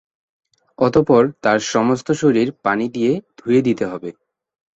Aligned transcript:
অতঃপর 0.79 1.23
তার 1.43 1.59
সমস্ত 1.73 2.07
শরীর 2.21 2.47
পানি 2.63 2.85
দিয়ে 2.95 3.11
ধুয়ে 3.37 3.61
দিতে 3.61 3.83
হবে। 3.85 4.09